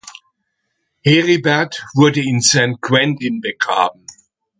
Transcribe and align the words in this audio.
Heribert 1.03 1.85
wurde 1.93 2.21
in 2.21 2.41
Saint-Quentin 2.41 3.39
begraben. 3.39 4.07